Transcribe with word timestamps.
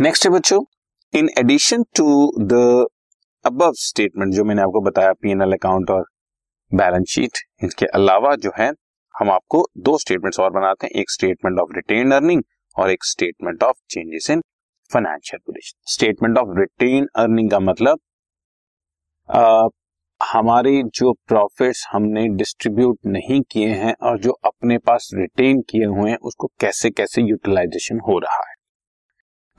Next 0.00 0.26
है 0.26 0.30
बच्चों 0.32 0.64
in 1.14 1.28
addition 1.38 1.82
to 1.82 2.32
the 2.40 2.52
above 3.44 3.72
statement 3.72 4.34
जो 4.34 4.44
मैंने 4.44 4.62
आपको 4.62 4.80
बताया 4.80 5.12
पीएनएल 5.12 5.52
अकाउंट 5.52 5.90
और 5.90 6.04
बैलेंस 6.74 7.06
शीट 7.08 7.38
इसके 7.64 7.86
अलावा 7.86 8.34
जो 8.36 8.50
है 8.58 8.72
हम 9.14 9.30
आपको 9.30 9.66
दो 9.78 9.98
स्टेटमेंट्स 9.98 10.40
और 10.40 10.50
बनाते 10.50 10.86
हैं 10.86 11.00
एक 11.00 11.10
स्टेटमेंट 11.10 11.58
ऑफ़ 11.58 11.74
रिटेन 11.74 12.12
अर्निंग 12.12 12.42
और 12.78 12.90
एक 12.90 13.04
statement 13.04 13.62
of 13.62 13.76
changes 13.90 14.30
in 14.30 14.40
financial 14.90 15.40
position 15.46 15.92
statement 15.92 16.38
of 16.38 16.58
retain 16.58 17.08
earning 17.16 17.50
का 17.50 17.60
मतलब 17.60 18.00
आ, 19.30 19.68
हमारे 20.24 20.82
जो 20.82 21.12
प्रॉफिट्स 21.12 21.86
हमने 21.92 22.28
डिस्ट्रीब्यूट 22.28 22.98
नहीं 23.06 23.40
किए 23.40 23.68
हैं 23.68 23.94
और 24.02 24.18
जो 24.18 24.30
अपने 24.30 24.78
पास 24.78 25.10
रिटेन 25.14 25.60
किए 25.60 25.84
हुए 25.84 26.10
हैं 26.10 26.18
उसको 26.18 26.46
कैसे 26.60 26.90
कैसे 26.90 27.22
यूटिलाइजेशन 27.22 28.00
हो 28.00 28.18
रहा 28.18 28.48
है। 28.48 28.59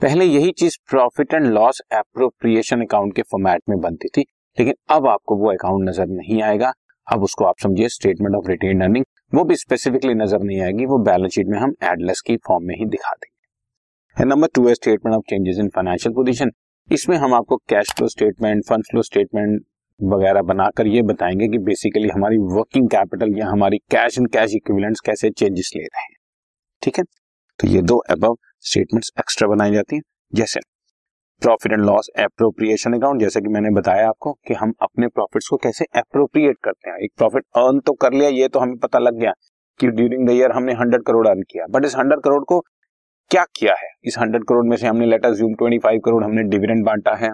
पहले 0.00 0.24
यही 0.24 0.50
चीज़ 0.50 0.76
profit 0.90 1.34
and 1.34 1.46
loss 1.46 1.80
appropriation 1.92 2.80
account 2.80 3.14
के 3.16 3.22
फॉर्मेट 3.22 3.62
में 3.68 3.78
बनती 3.80 4.08
थी, 4.08 4.20
लेकिन 4.58 4.74
अब 4.90 5.06
आपको 5.06 5.36
वो 5.36 5.50
अकाउंट 5.52 5.88
नज़र 5.88 6.06
नहीं 6.08 6.40
आएगा। 6.42 6.72
अब 7.06 7.22
उसको 7.22 7.44
आप 7.44 7.58
समझिए 7.58 7.88
स्टेटमेंट 7.88 8.36
ऑफ़ 8.36 8.48
रिटेन 8.48 8.80
अर्निंग 8.80 9.04
वो 9.32 9.44
भी 9.44 9.56
स्पेसिफिकली 9.56 10.14
नज़र 10.14 10.42
नहीं 10.42 10.60
आएगी, 10.60 10.86
वो 10.86 10.98
बैलेंस 11.00 11.32
शीट 11.32 11.46
में 11.46 11.58
हम 11.58 11.74
एडलेस 11.82 12.20
की 12.20 12.36
फॉर्म 12.46 12.64
में 12.64 12.74
ही 12.78 12.86
दिखा 12.86 13.12
देंगे। 13.12 14.24
नंबर 14.26 14.48
टू 14.54 14.66
है 14.68 14.74
statement 14.74 15.16
of 15.16 15.22
changes 15.30 15.58
in 15.58 15.68
financial 15.68 16.14
position 16.14 16.50
इसमें 16.88 17.16
हम 17.16 17.34
आपको 17.34 17.56
cash 17.68 17.92
flow 17.96 18.08
statement 18.08 18.64
fund 18.68 18.84
flow 18.84 19.02
statement 19.02 19.62
वगैरह 20.00 20.42
बनाकर 20.42 20.86
ये 20.86 21.02
बताएँगे 21.02 21.48
कि 21.48 21.58
बेसिकली 21.60 22.08
हमारी 22.08 22.38
वर्किंग 22.54 22.88
कैपिटल 22.88 23.38
या 23.38 23.46
हमारी 23.46 23.78
कैश 23.90 24.18
एंड 24.18 24.28
कैश 24.28 24.54
इक्विवेलेंट्स 24.54 25.00
कैसे 25.00 25.30
चेंजेस 25.30 25.70
ले 25.76 25.82
रहे 25.82 26.02
हैं। 26.02 26.16
ठीक 26.82 26.98
है? 26.98 27.04
तो 27.60 27.68
ये 27.68 27.82
दो 27.82 27.96
अबव 28.10 28.36
स्टेटमेंट्स 28.64 29.10
एक्स्ट्रा 29.18 29.48
बनाई 29.48 29.72
जाती 29.72 29.96
हैं। 29.96 30.02
जैसे 30.32 30.60
profit 31.42 31.72
and 31.72 31.84
loss 31.84 32.08
appropriation 32.18 32.92
account 32.92 33.20
जैसे 33.20 33.40
कि 33.40 33.48
मैंने 33.48 33.70
बताया 33.70 34.08
आपको 34.08 34.32
कि 34.48 34.54
हम 34.54 34.72
अपने 34.82 35.08
प्रॉफिट्स 35.08 35.48
को 35.48 35.56
कैसे 35.56 35.84
अप्रोप्रिएट 35.94 36.56
करते 36.64 36.90
हैं। 36.90 36.98
एक 36.98 37.12
प्रॉफिट 37.18 37.44
अर्न 37.56 37.80
तो 37.80 37.92
कर 37.92 38.12
लिया, 38.12 38.28
ये 38.28 38.48
तो 38.48 38.58
हमें 38.58 38.76
पता 38.76 38.98
लग 38.98 39.18
गया 39.18 39.32
कि 39.80 39.88
ड्यूरिंग 39.88 40.26
द 40.28 40.30
ईयर 40.30 40.52
हमने 40.52 40.72
हंड्रेड 40.72 41.02
करोड़ 41.02 41.26
अर्न 41.28 41.42
किया। 41.42 41.66
बट 41.70 41.84
इस 41.84 41.96
हंड्रेड 41.96 42.20
करोड़ 42.20 42.42
को 42.44 42.60
क्या 43.30 43.44
किया 43.56 43.74
है? 43.74 43.88
इस 44.04 44.18
हंड्रेड 44.18 44.44
करोड़ 44.44 44.64
में 44.66 44.76
से 44.76 44.86
हमने 44.86 45.06
लेटर 45.06 45.34
जूम 45.34 45.54
ट्वेंटी 45.54 45.78
फाइव 45.78 46.00
करोड़ 46.04 46.22
हमने 46.24 46.42
डिविडेंड 46.42 46.84
बांटा 46.84 47.14
है। 47.16 47.30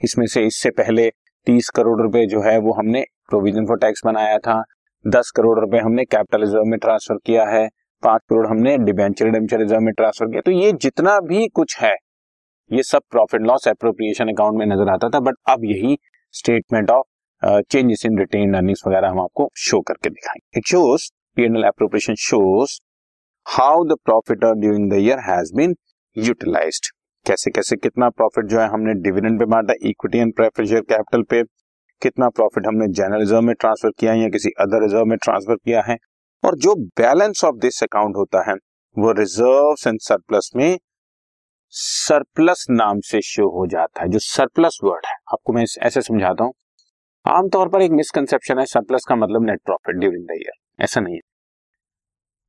इसमें 0.00 0.26
से 0.26 0.44
इससे 0.46 0.70
पहले 0.70 1.08
तीस 1.46 1.68
करोड़ 1.68 2.00
रुपए 2.02 2.24
जो 2.26 2.40
है 2.42 2.56
वो 2.58 2.72
हमने 2.72 3.04
प्रोविज़न 3.28 3.66
फॉर 3.66 3.78
टैक्स 3.78 4.02
बनाया 4.04 4.38
था। 4.38 4.62
दस 5.04 5.30
करोड़ 5.30 5.58
रुपए 5.60 5.78
हमने 5.78 6.04
कैपिटल 6.04 6.40
रिज़र्व 6.40 6.64
में 6.64 6.78
ट्रांसफ़र 6.78 7.18
किया 7.26 7.44
है। 7.44 7.68
पाँच 8.04 8.20
करोड़ 8.30 8.46
हमने 8.46 8.76
डिबेंचर 8.80 9.24
रिडेम्चर 9.24 9.58
रिज़र्व 9.58 9.80
में 9.80 9.92
ट्रांसफ़र 9.94 10.28
किया। 10.28 10.40
तो 10.40 10.50
ये 10.52 10.72
जितना 10.74 11.18
भी 11.22 11.46
कुछ 11.50 11.76
है, 11.80 11.94
ये 12.70 12.82
सब 12.82 13.02
प्रॉफिट 13.10 13.42
लॉस 13.42 13.68
अप्रोप्रिएशन 13.68 14.28
अकाउंट 14.28 14.58
में 14.58 14.66
नज़र 14.66 14.90
आता 14.90 15.08
था 15.08 15.20
बट 15.20 15.34
अब 15.50 15.64
यही 15.64 15.96
statement 16.34 16.90
of 16.90 17.60
changes 17.62 18.02
in 18.06 18.18
retained 18.18 18.54
earnings 18.54 18.82
वगैरह 18.86 19.08
हम 19.08 19.20
आपको 19.20 19.48
शो 19.58 19.80
करके 19.82 20.10
दिखाएँगे। 20.10 20.58
It 20.58 20.66
shows 20.68 21.10
PNL 21.36 21.62
appropriation 21.64 22.14
shows 22.20 22.78
how 23.46 23.84
the 23.84 23.96
profit 24.04 24.44
during 24.44 24.90
the 24.90 24.98
year 24.98 25.18
has 25.20 25.54
been 25.56 25.74
utilised 26.16 26.90
कैसे 27.26 27.50
कैसे, 27.50 27.76
कितना 27.76 28.08
प्रॉफिट 28.10 28.46
जो 28.46 28.58
है 28.60 28.66
हमने 28.68 28.94
डिविडेंड 29.02 29.38
पे 29.38 29.44
बांटा 29.46 29.74
इक्विटी 29.82 30.18
एंड 30.18 30.34
प्रेफरेंशियल 30.36 30.80
कैपिटल 30.82 31.22
पे, 31.22 31.42
कितना 32.02 32.28
प्रॉफिट 32.30 32.66
हमने 32.66 32.86
जनरल 32.90 33.20
रिज़र्व 33.20 33.42
में 33.42 33.54
ट्रांसफ़र 33.54 33.90
किया 33.98 34.12
है 34.12 34.20
या 34.20 34.28
किसी 34.28 34.50
अदर 34.60 34.82
रिज़र्व 34.82 35.04
में 35.06 35.16
ट्रांसफ़र 35.18 35.56
किया 35.56 35.82
है। 35.82 35.96
और 36.44 36.56
जो 36.56 36.74
बैलेंस 36.74 37.44
ऑफ़ 37.44 37.54
दिस 37.54 37.82
अकाउंट 37.82 38.16
होता 38.16 38.50
है, 38.50 38.54
वो 38.98 39.12
रिज़र्व 39.12 39.88
एंड 39.88 40.00
सरप्लस 40.00 40.50
में 40.56 40.78
सरप्लस 41.68 42.66
नाम 42.70 43.00
से 43.00 43.20
शो 43.20 43.60
हो 43.60 43.66
जाता 43.66 44.02
है, 44.02 44.08
जो 44.08 44.18
सरप्लस 44.18 44.78
वर्ड 44.84 45.06
है। 45.06 45.12
आपको 45.12 45.52
मैं 45.52 45.64
ऐसे 45.82 46.00
समझाता 46.00 46.44
हूँ। 46.44 46.52
आमतौर 47.26 47.68
पर 47.68 47.82
एक 47.82 47.90
मिसकंसेप्शन 47.90 48.58
है 48.58 48.66
सरप्लस 48.66 49.04
का 49.08 49.16
मतलब 49.16 49.46
net 49.46 49.60
profit 49.64 49.96
during 49.96 50.24
the 50.24 50.28
year 50.30 50.82
ऐसा 50.84 51.00
नहीं 51.00 51.14
है। 51.14 51.20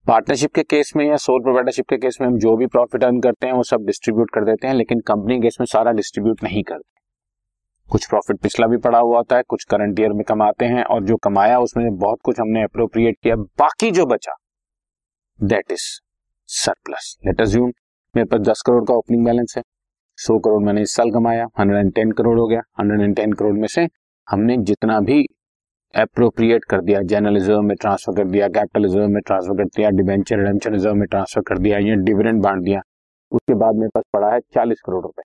पार्टनरशिप 0.08 0.54
के 0.54 0.64
केस 0.64 0.94
में 0.96 1.06
या 1.06 1.16
सोल 1.16 1.42
प्रोप्राइटरशिप 1.42 1.86
के 1.90 1.98
केस 1.98 2.18
में 2.22 2.28
हम 2.28 2.38
जो 2.38 2.58
भी 2.58 2.68
प्रॉफिट 2.68 3.04
अर्न 3.04 3.20
करते 3.20 3.48
हैं, 3.48 3.54
वो 3.54 3.64
सब 3.64 3.86
डिस्ट्रीब्यूट 3.86 4.30
कर 4.30 4.46
देते 4.46 4.68
हैं, 4.68 4.74
लेकिन 4.74 5.00
कंपनी 5.00 5.40
केस 5.40 5.58
में 5.60 5.66
सारा 5.66 5.92
डिस्ट्रीब्यूट 5.92 6.44
नहीं 6.44 6.64
करते। 6.64 7.03
कुछ 7.94 8.06
प्रॉफिट 8.10 8.38
पिछला 8.42 8.68
भी 8.68 8.78
पड़ा 8.78 9.00
हुआ 9.00 9.18
होता 9.18 9.36
है, 9.36 9.44
कुछ 9.44 9.64
करंट 9.64 10.00
ईयर 10.00 10.12
में 10.12 10.24
कमाते 10.24 10.66
हैं 10.66 10.84
और 10.86 11.04
जो 11.06 11.16
कमाया 11.24 11.60
उसमें 11.60 11.96
बहुत 11.96 12.20
कुछ 12.24 12.40
हमने 12.40 12.64
अप्रोप्रिएट 12.64 13.18
किया, 13.24 13.36
बाकी 13.36 13.90
जो 13.92 14.06
बचा 14.06 14.34
that 15.40 15.72
is 15.72 15.84
surplus 16.50 17.16
let 17.26 17.42
assume 17.42 17.68
मेरे 18.16 18.26
पास 18.28 18.40
दस 18.42 18.62
करोड़ 18.66 18.84
का 18.86 18.94
ओपनिंग 18.94 19.26
बैलेंस 19.26 19.54
है, 19.58 19.64
सौ 20.18 20.38
करोड़ 20.40 20.64
मैंने 20.64 20.82
इस 20.82 20.96
साल 20.96 21.12
कमाया 21.12 21.46
हंड्रेड 21.60 21.80
एंड 21.80 21.94
टेन 21.94 22.12
करोड़ 22.12 22.38
हो 22.40 22.48
गया 22.48 22.62
हंड्रेड 22.80 23.02
एंड 23.02 23.16
टेन 23.16 23.34
करोड़ 23.34 23.54
में 23.56 23.68
से 23.68 23.88
हमने 24.28 24.56
जितना 24.64 25.00
भी 25.02 25.26
अप्रोप्रिएट 25.94 26.66
कर 26.66 26.82
दिया 26.82 27.00
रिज़र्व 27.30 27.62
में 27.62 27.76
ट्रांसफ़र 27.76 28.16
कर 28.16 28.30
दिया 28.30 28.48
कैपिटल 28.50 28.84
रिज़र्व 28.84 29.08
में 29.08 29.22
ट्रांसफ़र 29.22 29.58
कर 29.58 29.66
दिया 29.68 29.90
डिवेंचर 29.92 30.38
रिडेम्पशन 30.38 30.74
रिज़र्व 30.74 30.96
में 30.96 31.06
ट्रांसफ़र 31.08 31.44
कर 31.48 31.58
दिया, 31.58 31.80
या 31.80 31.96
डिविडेंड 32.02 32.42
बांट 32.44 32.64
दिया, 32.64 32.82
उसके 33.32 33.56
बाद 33.56 33.76
मेरे 33.76 33.90
पास 33.90 34.04
पड़ा 34.14 34.34
है 34.34 34.40
चालीस 34.54 34.82
करोड़ 34.86 35.04
रुपए। 35.04 35.22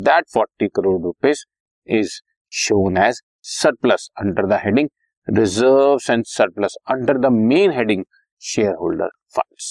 That 0.00 0.28
forty 0.34 0.68
crore 0.68 1.00
rupees 1.02 1.44
is 1.90 2.20
shown 2.52 2.96
as 2.98 3.20
surplus 3.50 4.10
under 4.20 4.46
the 4.46 4.60
heading 4.64 4.88
reserve 5.28 6.12
and 6.12 6.24
surplus 6.26 6.76
under 6.90 7.18
the 7.18 7.32
main 7.32 7.72
heading 7.72 8.04
share 8.42 8.74
holder 8.74 9.08
funds 9.36 9.66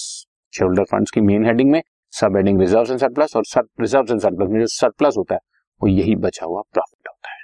share 0.52 0.66
holder 0.66 0.84
funds 0.90 1.10
की 1.10 1.20
मेन 1.20 1.46
हेडिंग 1.46 1.70
में 1.70 1.82
सब 2.12 2.36
हेडिंग 2.36 2.60
रिज़र्व 2.60 2.90
एंड 2.90 3.00
सरप्लस 3.00 3.36
और 3.36 3.42
रिज़र्व 3.80 4.12
एंड 4.12 4.20
सरप्लस 4.20 4.48
में 4.50 4.60
जो 4.60 4.66
surplus 4.66 5.14
होता 5.16 5.34
है, 5.34 5.40
वो 5.80 5.88
यही 5.88 6.14
बचा 6.16 6.46
हुआ 6.46 6.62
प्रॉफिट 6.72 7.08
होता 7.08 7.32
है। 7.32 7.38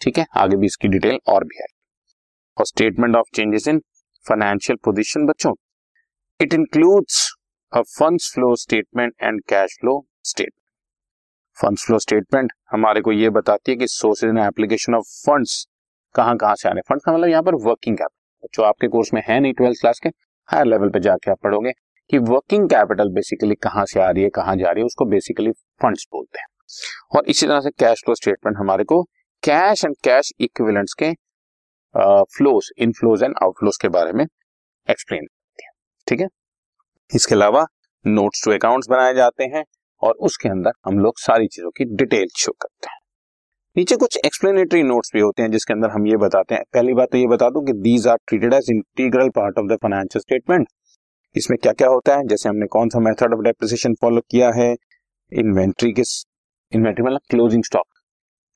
ठीक 0.00 0.18
है? 0.18 0.26
आगे 0.36 0.56
भी 0.56 0.66
इसकी 0.66 0.88
डिटेल 0.88 1.18
और 1.28 1.44
भी 1.44 1.58
आएगी 1.58 1.74
और 2.56 2.66
statement 2.66 3.16
of 3.16 3.30
changes 3.34 3.68
in 3.68 3.78
financial 4.26 4.78
position 4.84 5.26
बच्चों 5.26 5.54
it 6.40 6.54
includes 6.54 7.30
a 7.72 7.80
funds 7.90 8.32
flow 8.34 8.54
statement 8.56 9.14
and 9.22 9.40
cash 9.48 9.76
flow 9.80 10.04
statement 10.24 10.63
funds 11.56 11.84
flow 11.86 11.98
statement 11.98 12.52
हमारे 12.70 13.00
को 13.00 13.12
ये 13.12 13.30
बताती 13.30 13.72
है 13.72 13.76
कि 13.78 13.86
sources 13.88 14.30
and 14.30 14.38
application 14.38 14.94
of 14.94 15.06
funds 15.26 15.66
कहाँ 16.14 16.36
कहाँ 16.36 16.54
से 16.54 16.68
आ 16.68 16.72
रहे 16.72 16.78
हैं। 16.78 16.82
फंड्स 16.88 17.04
का 17.04 17.12
मतलब 17.12 17.28
यहाँ 17.28 17.42
पर 17.42 17.54
वर्किंग 17.64 17.96
कैपिटल। 17.96 18.48
जो 18.54 18.62
आपके 18.62 18.88
कोर्स 18.88 19.12
में 19.14 19.22
है 19.26 19.38
नहीं 19.40 19.52
ट्वेल्थ 19.52 19.80
क्लास 19.80 20.00
के, 20.02 20.08
हायर 20.48 20.66
लेवल 20.66 20.88
पे 20.90 21.00
जाके 21.00 21.30
आप 21.30 21.38
पढ़ोगे 21.42 21.72
कि 22.10 22.18
वर्किंग 22.20 22.68
कैपिटल 22.70 23.08
बेसिकली 23.14 23.54
कहाँ 23.56 23.84
से 23.86 24.00
आ 24.00 24.10
रही 24.10 24.22
है, 24.22 24.28
कहाँ 24.30 24.56
जा 24.56 24.70
रही 24.70 24.80
है, 24.80 24.86
उसको 24.86 25.04
बेसिकली 25.04 25.52
फंड्स 25.82 26.06
बोलते 26.12 26.38
हैं। 26.38 26.46
और 27.16 27.24
इसी 27.26 27.46
तरह 27.46 27.60
से 27.60 27.70
कैश 27.70 28.02
फ्लो 28.04 28.14
स्टेटमेंट 28.14 28.56
हमारे 28.58 28.84
को 28.84 29.02
कैश 29.42 29.84
एंड 29.84 29.94
कैश 30.04 30.32
इक्विवेलेंट्स 30.40 30.94
के 31.02 31.12
फ्लोज 32.36 32.70
इनफ्लोज 32.78 33.22
एंड 33.22 33.34
आउटफ्लोज 33.42 33.76
के 33.82 33.88
बारे 33.88 34.12
में 34.12 34.24
एक्सप्लेन 34.24 35.24
करती 35.24 35.64
है। 35.64 35.70
ठीक 36.06 36.20
है? 36.20 36.26
इसके 37.10 37.34
अलावा 37.34 37.66
नोट्स 38.04 38.44
टू 38.44 38.52
अकाउंट्स 38.52 38.88
बनाए 38.90 39.14
जाते 39.14 39.44
हैं। 39.46 39.64
और 40.04 40.14
उसके 40.20 40.48
अंदर 40.48 40.72
हम 40.86 40.98
लोग 40.98 41.18
सारी 41.18 41.46
चीज़ों 41.46 41.70
की 41.70 41.84
डिटेल 41.96 42.26
शो 42.36 42.52
करते 42.52 42.90
हैं। 42.90 42.98
नीचे 43.76 43.96
कुछ 43.96 44.18
एक्सप्लेनेटरी 44.26 44.82
नोट्स 44.82 45.10
भी 45.14 45.20
होते 45.20 45.42
हैं, 45.42 45.50
जिसके 45.50 45.72
अंदर 45.74 45.90
हम 45.90 46.06
ये 46.06 46.16
बताते 46.16 46.54
हैं। 46.54 46.62
पहली 46.74 46.94
बात 46.94 47.08
तो 47.12 47.18
ये 47.18 47.26
बता 47.26 47.48
दूँ 47.50 47.64
कि 47.66 47.72
these 47.72 48.06
are 48.08 48.16
treated 48.28 48.54
as 48.54 48.70
integral 48.70 49.28
part 49.28 49.58
of 49.58 49.66
the 49.66 49.78
financial 49.82 50.20
statement 50.20 50.68
इसमें 51.36 51.58
क्या 51.62 51.72
क्या 51.72 51.88
होता 51.88 52.16
है? 52.16 52.26
जैसे 52.26 52.48
हमने 52.48 52.66
कौन 52.66 52.88
सा 52.88 53.00
मेथड 53.00 53.34
ऑफ़ 53.34 53.40
डेप्रिसिएशन 53.40 53.94
फॉलो 53.94 54.20
किया 54.30 54.50
है? 54.50 54.74
इन्वेंट्री 55.32 55.92
किस 55.92 56.24
इन्वेंट्री 56.72 57.04
मतलब 57.04 57.20
क्लोजिंग 57.30 57.64
स्टॉक 57.64 57.86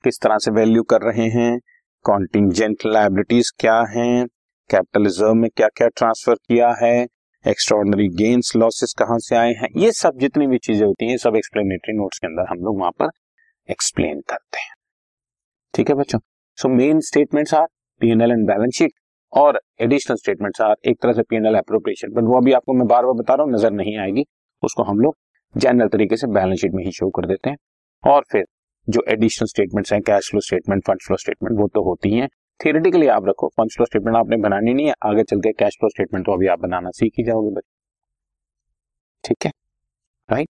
किस 0.05 0.21
तरह 0.23 0.39
से 0.39 0.51
वैल्यू 0.51 0.83
कर 0.83 1.03
रहे 1.03 1.29
हैं? 1.29 1.59
कॉन्टिजेंट 2.05 2.87
लाइबिलिटीज 2.87 3.51
क्या 3.59 3.81
हैं? 3.97 4.27
कैपिटल 4.71 5.05
रिज़र्व 5.05 5.35
में 5.35 5.51
क्या 5.57 5.69
क्या 5.69 5.89
ट्रांसफ़र 5.89 6.35
किया 6.35 6.75
है? 6.83 7.07
एक्स्ट्रॉर्डनरी 7.45 8.09
गेन्स 8.17 8.55
लॉसेस 8.57 8.95
कहाँ 8.99 9.19
से 9.19 9.37
आए 9.37 9.53
हैं? 9.53 9.69
ये 9.77 9.91
सब 9.93 10.19
जितनी 10.19 10.47
भी 10.47 10.59
चीज़ें 10.59 10.87
होती 10.87 11.09
हैं 11.09 11.17
सब 11.17 11.37
एक्सप्लेनेटरी 11.37 11.97
नोट्स 11.97 12.19
के 12.19 12.27
अंदर 12.27 12.47
हम 12.51 12.65
लोग 12.65 12.79
वहाँ 12.79 12.91
पर 13.01 13.11
एक्सप्लेन 13.69 14.21
करते 14.31 14.61
हैं। 14.61 14.75
ठीक 15.75 15.89
है 15.89 15.95
बच्चों? 15.95 16.19
So 16.59 16.69
main 16.69 17.01
statements 17.01 17.55
are 17.55 17.67
PNL 18.01 18.31
and 18.31 18.47
balance 18.47 18.75
sheet 18.75 18.93
और 19.33 19.61
एडिशनल 19.81 20.17
स्टेटमेंट्स 20.17 20.61
आर 20.61 20.75
एक 20.87 20.99
तरह 21.03 21.13
से 21.13 21.23
पीएनएल 21.23 21.55
अप्रोप्रिएशन 21.57 22.13
बट 22.13 22.25
वो 22.25 22.37
अभी 22.37 22.53
आपको 22.53 22.75
मैं 22.75 22.87
बार 22.87 23.05
बार 23.05 23.15
बता 23.15 23.35
रहा 23.35 23.45
हूँ, 23.45 23.53
नज़र 23.53 23.71
नहीं 23.73 23.97
आएगी। 23.99 24.25
उसको 24.63 24.83
हम 24.83 25.01
लोग 25.01 25.17
जनरल 25.55 25.89
तरीके 25.89 26.17
से 26.17 26.27
बैलेंस 26.27 26.61
शीट 26.61 26.73
में 26.75 26.85
ही 26.85 26.93
शो 26.93 27.09
कर 27.11 27.27
देते 27.27 27.51
हैं। 27.51 27.57
और 28.05 28.25
फिर 28.33 28.45
जो 28.89 29.03
एडिशनल 29.09 29.47
स्टेटमेंट्स 29.47 29.93
हैं 29.93 30.01
cash 30.03 30.31
flow 30.31 30.41
statement 30.41 30.85
fund 30.87 31.03
flow 31.07 31.17
statement 31.17 31.59
वो 31.59 31.69
तो 31.69 31.83
होती 31.85 32.15
हैं। 32.15 32.29
थियोरेटिकली 32.61 33.07
आप 33.09 33.27
रखो 33.29 33.49
फंड 33.49 33.71
फ्लो 33.71 33.87
स्टेटमेंट 33.87 34.17
आपने 34.17 34.37
बनानी 34.39 34.75
नहीं 34.75 34.87
है, 34.87 34.95
आगे 35.05 35.23
चल 35.23 35.41
के 35.41 35.53
कैश 35.55 35.77
फ्लो 35.81 35.89
स्टेटमेंट 35.89 36.27
तो 36.27 36.33
अभी 36.33 36.47
आप 36.47 36.61
बनाना 36.61 36.91
सीख 36.91 37.13
ही 37.19 37.25
जाओगे 37.25 37.51
बच्चे। 37.51 37.77
ठीक 39.25 39.47
है? 39.47 39.53
Right 40.29 40.49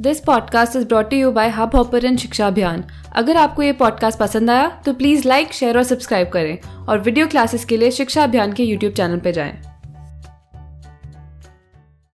this 0.00 0.20
podcast 0.20 0.76
is 0.76 0.86
brought 0.88 1.12
you 1.12 1.30
by 1.32 1.48
Hubhopper 1.74 2.16
Shiksha 2.16 2.46
Abhiyan 2.46 2.84
अगर 3.16 3.36
आपको 3.36 3.62
ये 3.62 3.72
पॉडकास्ट 3.74 4.18
पसंद 4.18 4.50
आया 4.50 4.68
तो 4.86 4.92
प्लीज़ 4.94 5.26
लाइक 5.28 5.52
शेयर 5.52 5.76
और 5.76 5.82
सब्सक्राइब 5.84 6.28
करें। 6.28 6.58
और 6.88 6.98
वीडियो 6.98 7.26
क्लासेस 7.26 7.64
के 7.64 7.76
लिए 7.76 7.90
शिक्षा 7.90 8.24
अभियान 8.24 8.52
के 8.52 8.64
यूट्यूब 8.64 8.92
चैनल 8.92 9.20
पर 9.20 9.30
जाएँ। 9.30 9.52